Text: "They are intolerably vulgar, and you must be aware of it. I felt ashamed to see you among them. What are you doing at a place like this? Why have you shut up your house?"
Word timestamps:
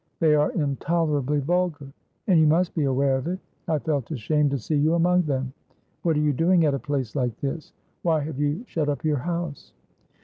"They 0.19 0.33
are 0.33 0.51
intolerably 0.53 1.41
vulgar, 1.41 1.93
and 2.25 2.39
you 2.39 2.47
must 2.47 2.73
be 2.73 2.85
aware 2.85 3.17
of 3.17 3.27
it. 3.27 3.37
I 3.67 3.77
felt 3.77 4.09
ashamed 4.09 4.49
to 4.49 4.57
see 4.57 4.73
you 4.75 4.95
among 4.95 5.21
them. 5.27 5.53
What 6.01 6.15
are 6.17 6.21
you 6.21 6.33
doing 6.33 6.65
at 6.65 6.73
a 6.73 6.79
place 6.79 7.15
like 7.15 7.39
this? 7.39 7.71
Why 8.01 8.21
have 8.21 8.39
you 8.39 8.63
shut 8.65 8.89
up 8.89 9.03
your 9.05 9.17
house?" 9.19 9.73